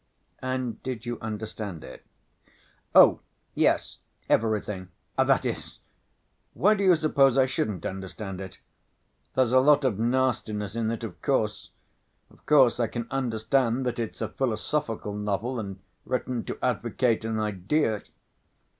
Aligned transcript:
"And 0.41 0.81
did 0.81 1.05
you 1.05 1.19
understand 1.21 1.83
it?" 1.83 2.03
"Oh, 2.95 3.19
yes, 3.53 3.99
everything.... 4.29 4.87
That 5.15 5.45
is... 5.45 5.77
Why 6.55 6.73
do 6.73 6.83
you 6.83 6.95
suppose 6.95 7.37
I 7.37 7.45
shouldn't 7.45 7.85
understand 7.85 8.41
it? 8.41 8.57
There's 9.35 9.51
a 9.53 9.59
lot 9.59 9.85
of 9.85 9.99
nastiness 9.99 10.75
in 10.75 10.89
it, 10.89 11.03
of 11.03 11.21
course.... 11.21 11.69
Of 12.31 12.43
course 12.47 12.79
I 12.79 12.87
can 12.87 13.05
understand 13.11 13.85
that 13.85 13.99
it's 13.99 14.21
a 14.21 14.27
philosophical 14.29 15.13
novel 15.13 15.59
and 15.59 15.77
written 16.03 16.45
to 16.45 16.57
advocate 16.63 17.23
an 17.23 17.39
idea...." 17.39 18.01